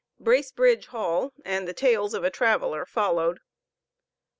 "Bracebridge 0.19 0.87
Hall" 0.87 1.31
and 1.45 1.67
the 1.67 1.75
"Tales 1.75 2.15
of 2.15 2.23
a 2.23 2.31
Traveler" 2.31 2.87
followed. 2.87 3.39